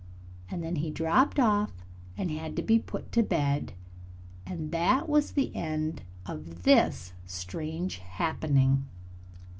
And 0.49 0.63
then 0.63 0.77
he 0.77 0.89
dropped 0.89 1.39
off 1.39 1.71
and 2.17 2.31
had 2.31 2.55
to 2.55 2.63
be 2.63 2.79
put 2.79 3.11
to 3.11 3.21
bed; 3.21 3.73
and 4.47 4.71
that 4.71 5.07
was 5.07 5.33
the 5.33 5.55
end 5.55 6.01
of 6.25 6.63
this 6.63 7.13
strange 7.27 7.99
happening. 7.99 8.85